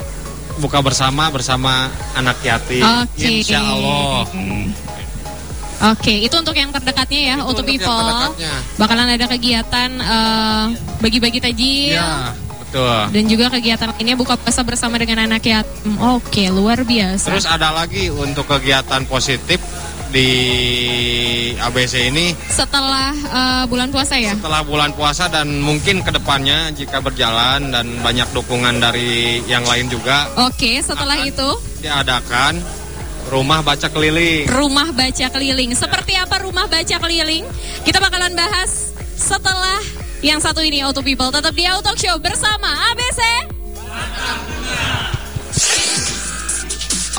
[0.60, 1.88] buka bersama bersama
[2.20, 2.84] anak yatim.
[2.84, 3.40] Oke.
[3.40, 4.28] Insya Allah.
[5.82, 8.38] Oke, itu untuk yang terdekatnya ya, Itu untuk People.
[8.78, 10.66] Bakalan ada kegiatan eh,
[11.02, 11.98] bagi-bagi tajil.
[11.98, 13.02] Ya, betul.
[13.10, 15.98] Dan juga kegiatan lainnya buka puasa bersama dengan anak yatim.
[15.98, 17.34] Oke, luar biasa.
[17.34, 19.58] Terus ada lagi untuk kegiatan positif
[20.12, 20.30] di
[21.56, 24.36] ABC ini setelah eh, bulan puasa ya?
[24.36, 29.88] setelah bulan puasa dan mungkin ke depannya jika berjalan dan banyak dukungan dari yang lain
[29.88, 31.48] juga Oke, setelah itu
[31.80, 32.60] diadakan
[33.30, 34.48] rumah baca keliling.
[34.50, 35.72] rumah baca keliling.
[35.76, 37.46] Seperti apa rumah baca keliling?
[37.86, 39.78] Kita bakalan bahas setelah
[40.24, 41.30] yang satu ini Auto People.
[41.30, 43.22] Tetap di Auto Show bersama ABC.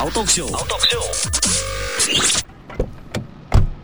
[0.00, 0.48] Auto Show.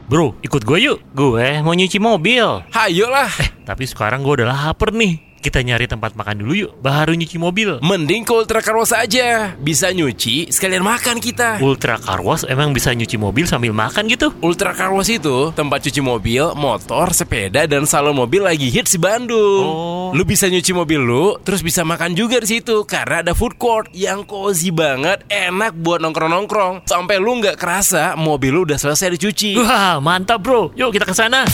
[0.09, 0.98] Bro, ikut gue yuk.
[1.12, 2.64] Gue mau nyuci mobil.
[2.72, 3.28] Hayo lah.
[3.44, 5.28] Eh, tapi sekarang gue udah lapar nih.
[5.38, 7.79] Kita nyari tempat makan dulu yuk, baru nyuci mobil.
[7.79, 9.55] Mending ke Ultra Car Wash aja.
[9.57, 11.62] Bisa nyuci, sekalian makan kita.
[11.62, 14.35] Ultra Car Wash emang bisa nyuci mobil sambil makan gitu?
[14.42, 19.01] Ultra Car Wash itu tempat cuci mobil, motor, sepeda, dan salon mobil lagi hits di
[19.01, 19.64] Bandung.
[19.64, 20.11] Oh.
[20.11, 23.88] Lu bisa nyuci mobil lu, terus bisa makan juga di situ karena ada food court
[23.94, 26.85] yang cozy banget, enak buat nongkrong-nongkrong.
[26.90, 29.55] Sampai lu nggak kerasa mobil lu udah selesai dicuci.
[29.57, 30.74] Wah, mantap bro.
[30.74, 31.46] Yuk kita ke sana.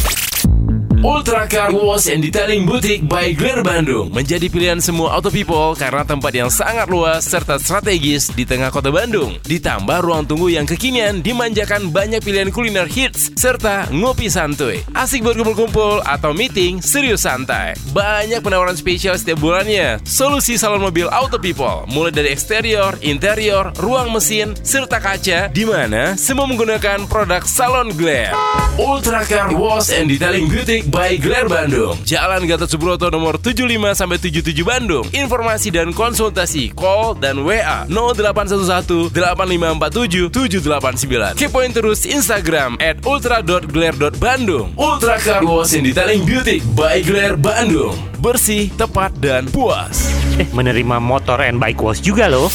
[1.05, 6.01] Ultra Car Wash and Detailing Boutique by Glare Bandung menjadi pilihan semua auto people karena
[6.01, 9.37] tempat yang sangat luas serta strategis di tengah kota Bandung.
[9.45, 14.81] Ditambah ruang tunggu yang kekinian dimanjakan banyak pilihan kuliner hits serta ngopi santuy.
[14.97, 17.77] Asik buat kumpul-kumpul atau meeting serius santai.
[17.93, 20.01] Banyak penawaran spesial setiap bulannya.
[20.09, 26.17] Solusi salon mobil auto people mulai dari eksterior, interior, ruang mesin, serta kaca di mana
[26.17, 28.33] semua menggunakan produk salon Glare.
[28.81, 31.98] Ultra Car Wash and Detailing Boutique by Glare Bandung.
[32.07, 33.66] Jalan Gatot Subroto nomor 75
[33.98, 35.02] sampai 77 Bandung.
[35.11, 41.35] Informasi dan konsultasi call dan WA 0811 8547 789.
[41.35, 44.70] Kepoin terus Instagram at ultra.glare.bandung.
[44.78, 47.98] Ultra Car Wash and Detailing Boutique by Glare Bandung.
[48.22, 50.14] Bersih, tepat, dan puas.
[50.38, 52.46] Eh, menerima motor and bike wash juga loh.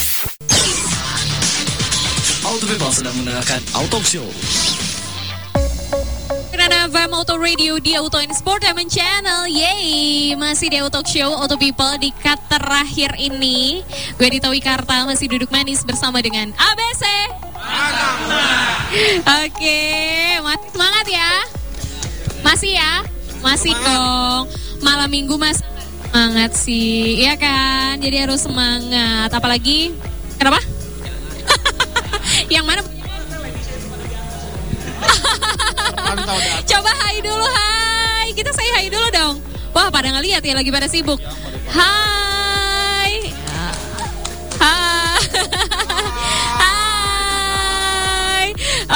[2.47, 4.25] Auto People sedang mendengarkan Auto Show.
[6.67, 9.47] Nava Moto Radio di Auto and Sportainment Channel.
[9.47, 13.85] Yeay, masih di Auto Show Auto People di cut terakhir ini.
[14.19, 17.03] Gue Dita Wikarta masih duduk manis bersama dengan ABC
[19.47, 19.83] Oke,
[20.43, 21.31] masih semangat ya.
[22.43, 22.93] Masih ya,
[23.39, 24.51] masih dong.
[24.83, 25.63] Malam minggu mas
[26.09, 28.01] semangat sih, iya kan?
[28.03, 29.95] Jadi harus semangat, apalagi
[30.39, 30.63] Kenapa?
[32.53, 32.78] Yang mana?
[36.65, 38.33] Coba hai dulu, hai.
[38.33, 39.35] Kita say hai dulu dong.
[39.73, 41.21] Wah, pada ngeliat ya lagi pada sibuk.
[41.69, 43.29] Hai.
[44.57, 45.21] Hai.
[46.57, 48.45] Hai.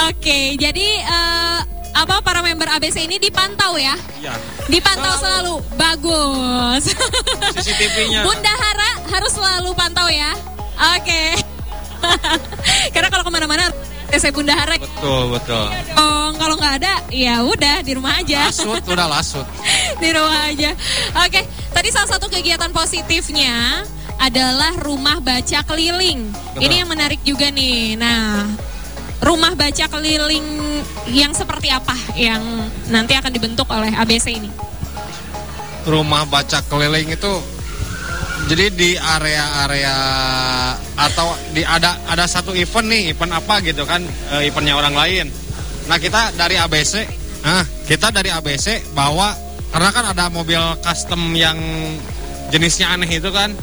[0.09, 1.59] Oke, jadi eh,
[1.93, 3.93] apa para member ABC ini dipantau ya?
[4.17, 4.33] Iya.
[4.65, 5.61] Dipantau selalu.
[5.77, 6.89] Bagus.
[7.53, 8.25] CCTV-nya.
[8.25, 10.33] Bunda Hara harus selalu pantau ya.
[10.97, 11.37] Oke.
[12.93, 13.69] Karena kalau ke mana-mana
[14.13, 15.65] TC Bunda Hara Betul, betul.
[15.97, 16.33] dong.
[16.37, 18.45] Kalau nggak ada, ya udah di rumah aja.
[18.45, 19.41] Lasut, udah lasut.
[20.05, 20.77] di rumah aja.
[21.25, 21.41] Oke,
[21.73, 23.81] tadi salah satu kegiatan positifnya
[24.21, 26.29] adalah rumah baca keliling.
[26.29, 26.61] Betul.
[26.61, 27.97] Ini yang menarik juga nih.
[27.97, 28.45] Nah,
[29.25, 30.45] rumah baca keliling
[31.09, 34.53] yang seperti apa yang nanti akan dibentuk oleh ABC ini?
[35.89, 37.33] Rumah baca keliling itu
[38.43, 39.95] jadi di area-area
[40.99, 44.03] atau di ada ada satu event nih, event apa gitu kan,
[44.35, 45.25] eh, eventnya orang lain.
[45.87, 47.07] Nah kita dari ABC,
[47.43, 49.31] nah kita dari ABC bawa
[49.71, 51.57] karena kan ada mobil custom yang
[52.51, 53.55] jenisnya aneh itu kan.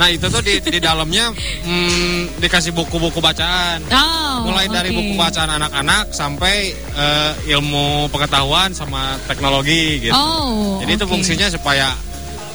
[0.00, 1.28] Nah itu tuh di, di dalamnya
[1.66, 3.82] hmm, dikasih buku-buku bacaan.
[3.90, 4.96] Oh, Mulai dari oke.
[4.96, 10.16] buku bacaan anak-anak sampai eh, ilmu pengetahuan sama teknologi gitu.
[10.16, 11.12] Oh, Jadi itu oke.
[11.12, 11.92] fungsinya supaya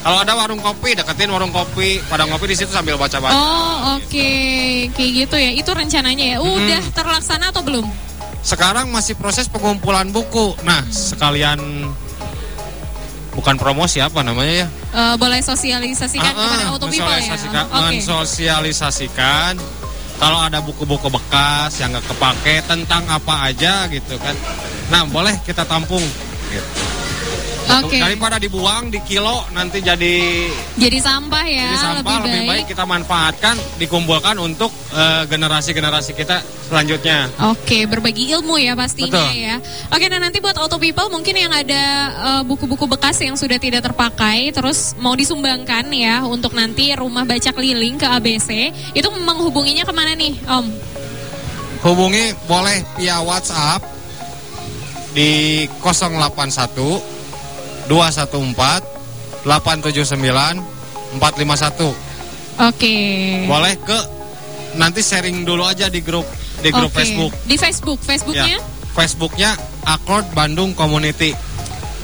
[0.08, 3.36] kalau ada warung kopi deketin warung kopi, pada ngopi di situ sambil baca-baca.
[3.36, 4.32] Oh, oke.
[4.96, 5.52] Kayak gitu ya.
[5.52, 6.38] Itu rencananya ya.
[6.40, 6.96] Udah Mm-hmm.
[6.96, 7.84] terlaksana atau belum?
[8.40, 10.56] Sekarang masih proses pengumpulan buku.
[10.64, 11.60] Nah, sekalian
[13.36, 14.68] bukan promosi apa namanya ya?
[14.96, 17.36] Eh, boleh sosialisasikan Ah, kepada ah, auto people ya.
[17.36, 17.76] Oke.
[17.76, 19.60] mensosialisasikan
[20.16, 24.40] kalau ada buku-buku bekas yang nggak kepake tentang apa aja gitu kan.
[24.88, 26.02] Nah, boleh kita tampung.
[26.48, 26.97] Gitu.
[27.68, 28.00] Oke.
[28.00, 30.48] Daripada dibuang di kilo nanti jadi
[30.80, 31.68] Jadi sampah ya.
[31.68, 36.40] jadi sampah lebih, baik kita manfaatkan, dikumpulkan untuk eh, generasi-generasi kita
[36.72, 37.28] selanjutnya.
[37.52, 39.36] Oke, berbagi ilmu ya pastinya Betul.
[39.36, 39.56] ya.
[39.92, 43.84] Oke, nah nanti buat auto people mungkin yang ada eh, buku-buku bekas yang sudah tidak
[43.84, 49.92] terpakai, terus mau disumbangkan ya untuk nanti rumah baca keliling ke ABC, itu menghubunginya ke
[49.92, 50.66] mana nih, Om?
[51.84, 53.86] Hubungi boleh via WhatsApp
[55.14, 57.17] di 081
[57.88, 58.84] 214
[59.48, 60.62] 879
[61.20, 61.96] 451.
[62.68, 62.96] Oke.
[63.48, 63.98] Boleh ke
[64.76, 66.28] nanti sharing dulu aja di grup
[66.60, 67.00] di grup Oke.
[67.04, 67.32] Facebook.
[67.48, 68.60] Di Facebook, Facebooknya?
[68.60, 68.64] Ya.
[68.98, 69.52] Facebooknya
[69.86, 71.32] Accord Bandung Community.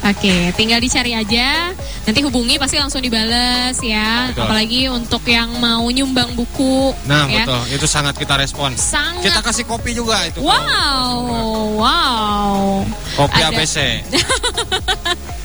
[0.04, 1.72] Oke, tinggal dicari aja.
[2.04, 4.28] Nanti hubungi pasti langsung dibales ya.
[4.36, 4.44] Betul.
[4.44, 6.92] Apalagi untuk yang mau nyumbang buku.
[7.08, 7.48] Nah ya.
[7.48, 8.76] betul, itu sangat kita respon.
[8.76, 9.24] Sangat.
[9.24, 10.44] Kita kasih kopi juga itu.
[10.44, 12.84] Wow, wow.
[13.16, 14.04] Kopi Ada- ABC.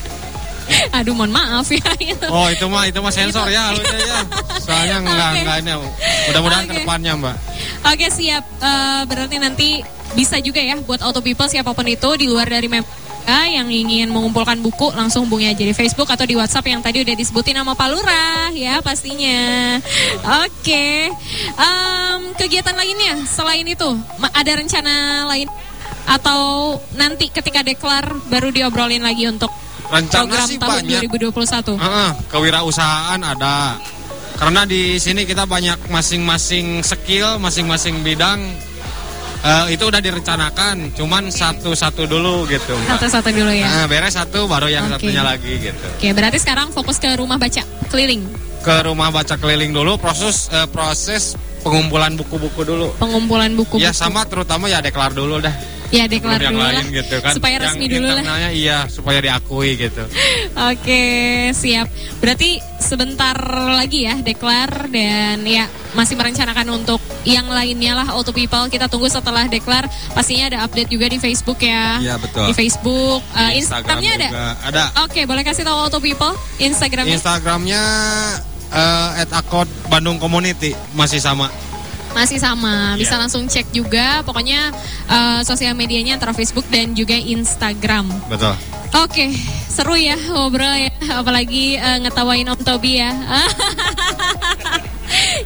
[0.97, 1.83] Aduh, mohon maaf ya.
[2.29, 4.19] Oh itu mah itu mah sensor ya halusnya ya.
[4.65, 5.39] Soalnya enggak Oke.
[5.43, 5.71] enggak ini.
[6.29, 6.69] Mudah-mudahan Oke.
[6.69, 7.35] ke depannya Mbak.
[7.89, 8.43] Oke siap.
[8.59, 9.69] Eh, berarti nanti
[10.17, 12.85] bisa juga ya buat auto people siapa pun itu di luar dari mem
[13.29, 17.05] Ah, yang ingin mengumpulkan buku langsung hubungi aja di Facebook atau di WhatsApp yang tadi
[17.05, 19.77] udah disebutin nama Pak Lurah ya pastinya.
[20.41, 21.13] Oke,
[21.53, 23.85] Em, kegiatan lainnya selain itu
[24.33, 25.45] ada rencana lain
[26.09, 29.53] atau nanti ketika deklar baru diobrolin lagi untuk
[29.89, 31.01] Rencana program sih tahun banyak.
[31.09, 31.75] 2021.
[31.75, 33.77] Heeh, kewirausahaan ada.
[34.35, 38.39] Karena di sini kita banyak masing-masing skill, masing-masing bidang
[39.41, 40.93] eh, itu udah direncanakan.
[40.93, 42.77] Cuman satu-satu dulu gitu.
[42.87, 43.67] Satu-satu dulu ya.
[43.67, 45.01] Nah, beres satu baru yang Oke.
[45.01, 45.87] satunya lagi gitu.
[45.91, 48.23] Oke, berarti sekarang fokus ke rumah baca keliling,
[48.59, 52.93] Ke rumah baca keliling dulu proses eh, proses pengumpulan buku-buku dulu.
[52.95, 53.81] pengumpulan buku-buku.
[53.81, 55.51] Ya sama terutama ya deklar dulu dah.
[55.89, 56.85] Ya deklar yang dulu lain lah.
[56.93, 57.33] gitu kan.
[57.33, 58.23] Supaya Yang resmi dulu lah.
[58.53, 60.05] iya supaya diakui gitu.
[60.69, 61.03] Oke,
[61.51, 61.89] siap.
[62.17, 62.49] Berarti
[62.79, 63.33] sebentar
[63.69, 68.69] lagi ya deklar dan ya masih merencanakan untuk yang lainnya lah Auto People.
[68.69, 69.85] Kita tunggu setelah deklar.
[70.13, 71.97] Pastinya ada update juga di Facebook ya.
[71.97, 72.45] Iya, betul.
[72.45, 74.27] Di Facebook, Eh, Di Instagram Instagramnya ada.
[74.27, 74.83] juga ada.
[75.03, 77.17] Oke, boleh kasih tahu Auto People Instagramnya.
[77.17, 77.81] Instagramnya
[78.69, 81.49] eh, at akod Bandung Community masih sama.
[82.19, 83.21] Masih sama, bisa Iya.
[83.23, 84.19] langsung cek juga.
[84.27, 84.75] Pokoknya
[85.07, 88.11] eh, sosial medianya antara Facebook dan juga Instagram.
[88.27, 88.59] Betul.
[88.89, 89.29] Oke,
[89.69, 93.15] seru ya ngobrol ya, apalagi eh, ngetawain Om Tobi ya.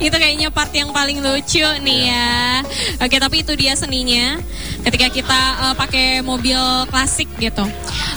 [0.03, 2.63] itu kayaknya part yang paling lucu nih ya.
[2.99, 4.39] Oke, tapi itu dia seninya
[4.81, 6.59] ketika kita eh, pakai mobil
[6.89, 7.63] klasik gitu.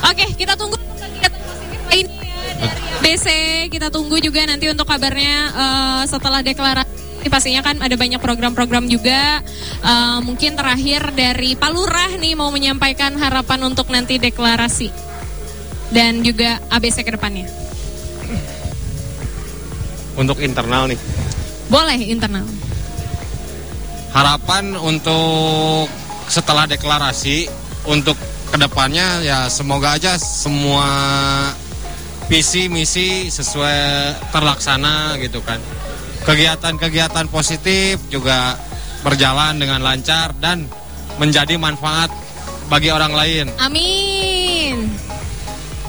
[0.06, 0.78] Oke, kita tunggu
[1.20, 1.28] ya
[1.90, 2.06] dari
[3.02, 3.26] BC.
[3.68, 6.95] Kita tunggu juga nanti untuk kabarnya eh, setelah deklarasi.
[7.28, 9.40] Pastinya kan ada banyak program-program juga.
[9.82, 14.88] Eh, mungkin terakhir dari Pak Lurah nih mau menyampaikan harapan untuk nanti deklarasi
[15.90, 17.46] dan juga ABC ke depannya.
[20.16, 20.98] Untuk internal nih.
[21.68, 22.46] Boleh internal.
[24.16, 25.92] Harapan untuk
[26.26, 27.46] setelah deklarasi
[27.86, 28.16] untuk
[28.50, 30.88] ke depannya ya semoga aja semua
[32.26, 35.60] visi misi sesuai terlaksana gitu kan.
[36.26, 38.58] Kegiatan-kegiatan positif juga
[39.06, 40.66] berjalan dengan lancar dan
[41.22, 42.10] menjadi manfaat
[42.66, 43.46] bagi orang lain.
[43.62, 44.90] Amin.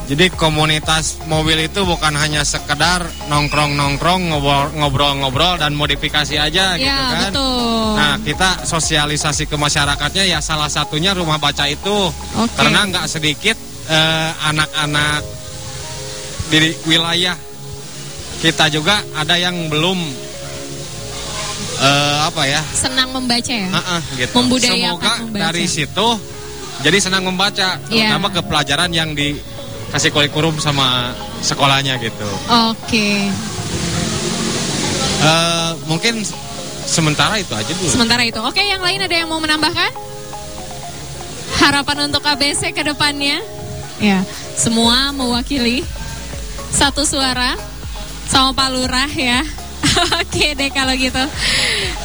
[0.07, 7.11] Jadi komunitas mobil itu bukan hanya sekedar nongkrong-nongkrong, ngobrol- ngobrol-ngobrol dan modifikasi aja gitu Ya,
[7.11, 7.33] kan.
[7.33, 7.91] betul.
[7.99, 12.13] Nah, kita sosialisasi ke masyarakatnya ya salah satunya rumah baca itu.
[12.39, 12.55] Oke.
[12.55, 13.57] Karena nggak sedikit
[13.91, 15.19] eh, anak-anak
[16.47, 17.35] di wilayah
[18.39, 19.97] kita juga ada yang belum
[21.77, 22.61] eh, apa ya?
[22.73, 23.69] Senang membaca ya.
[23.71, 24.33] Ah, ah, gitu.
[24.33, 25.43] Membudayakan Semoga membaca.
[25.49, 26.07] dari situ
[26.77, 28.13] jadi senang membaca, Iya.
[28.13, 31.09] terutama ke pelajaran yang dikasih kurikulum sama
[31.41, 32.29] sekolahnya gitu.
[32.69, 33.29] Oke.
[35.17, 36.21] Eh, mungkin
[36.85, 37.89] sementara itu aja dulu.
[37.89, 38.37] Sementara itu.
[38.45, 39.89] Oke, yang lain ada yang mau menambahkan?
[41.57, 43.41] Harapan untuk ABC ke depannya?
[43.97, 44.21] Ya,
[44.53, 45.81] semua mewakili
[46.69, 47.57] satu suara
[48.29, 49.41] sama Pak Lurah ya.
[50.21, 51.23] Oke deh kalau gitu.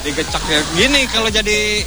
[0.03, 0.61] Digecak ya.
[0.77, 1.85] Gini kalau jadi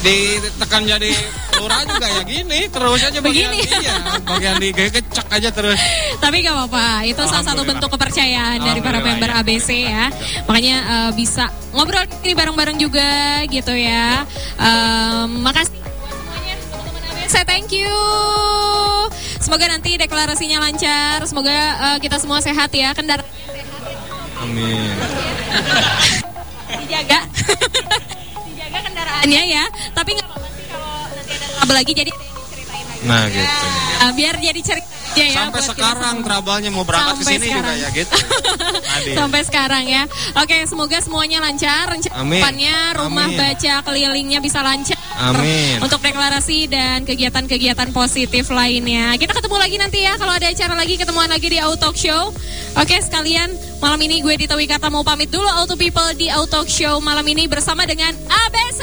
[0.00, 1.12] ditekan jadi
[1.60, 3.68] lurah juga ya gini terus aja bagian Begini.
[3.84, 5.76] iya bagian digecak aja terus
[6.16, 9.40] Tapi gak apa-apa, itu salah satu bentuk kepercayaan dari para member ya.
[9.44, 10.08] ABC ya.
[10.48, 14.24] Makanya eh, bisa ngobrol ini bareng-bareng juga gitu ya.
[14.56, 17.92] Em, makasih semuanya teman-teman ABC, thank you.
[19.40, 21.56] Semoga nanti deklarasinya lancar, semoga
[21.92, 23.24] eh, kita semua sehat ya, kendaraan
[24.42, 24.96] amin
[26.80, 27.20] dijaga.
[28.50, 29.64] dijaga kendaraannya ya.
[29.92, 32.12] Tapi nggak apa-apa sih kalau nanti ada lagi jadi
[33.00, 33.66] nah gitu
[34.04, 35.34] eh, biar jadi cerita aja ya.
[35.44, 38.14] sampai kita sekarang trouble-nya mau berangkat ke sini juga ya gitu
[38.90, 39.14] Adil.
[39.16, 40.02] Sampai sekarang ya.
[40.34, 41.94] Oke, semoga semuanya lancar.
[42.18, 42.42] Amin.
[42.42, 43.38] Rencanaannya rumah Amin.
[43.38, 44.98] baca kelilingnya bisa lancar.
[45.20, 45.78] Amin.
[45.84, 49.14] Untuk deklarasi dan kegiatan-kegiatan positif lainnya.
[49.14, 52.34] Kita ketemu lagi nanti ya kalau ada acara lagi ketemuan lagi di Auto Show.
[52.78, 56.98] Oke, sekalian malam ini gue Dita Wikata mau pamit dulu Auto People di Auto Show
[56.98, 58.82] malam ini bersama dengan ABC.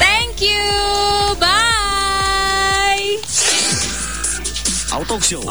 [0.00, 0.64] Thank you.
[1.40, 1.83] Bye.
[4.94, 5.42] Auto Show.